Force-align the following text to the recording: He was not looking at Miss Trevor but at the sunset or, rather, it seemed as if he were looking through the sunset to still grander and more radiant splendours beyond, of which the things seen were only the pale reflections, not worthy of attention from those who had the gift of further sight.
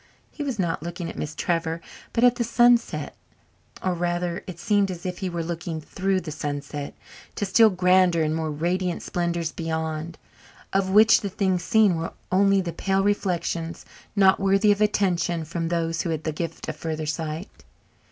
He 0.31 0.41
was 0.41 0.57
not 0.57 0.81
looking 0.81 1.11
at 1.11 1.15
Miss 1.15 1.35
Trevor 1.35 1.79
but 2.11 2.23
at 2.23 2.37
the 2.37 2.43
sunset 2.43 3.15
or, 3.83 3.93
rather, 3.93 4.43
it 4.47 4.57
seemed 4.57 4.89
as 4.89 5.05
if 5.05 5.19
he 5.19 5.29
were 5.29 5.43
looking 5.43 5.79
through 5.79 6.21
the 6.21 6.31
sunset 6.31 6.95
to 7.35 7.45
still 7.45 7.69
grander 7.69 8.23
and 8.23 8.35
more 8.35 8.49
radiant 8.49 9.03
splendours 9.03 9.51
beyond, 9.51 10.17
of 10.73 10.89
which 10.89 11.21
the 11.21 11.29
things 11.29 11.63
seen 11.63 11.97
were 11.97 12.13
only 12.31 12.61
the 12.61 12.73
pale 12.73 13.03
reflections, 13.03 13.85
not 14.15 14.39
worthy 14.39 14.71
of 14.71 14.81
attention 14.81 15.45
from 15.45 15.67
those 15.67 16.01
who 16.01 16.09
had 16.09 16.23
the 16.23 16.31
gift 16.31 16.67
of 16.67 16.75
further 16.75 17.05
sight. 17.05 17.63